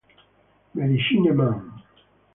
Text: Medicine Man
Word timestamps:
Medicine 0.77 1.29
Man 1.37 1.57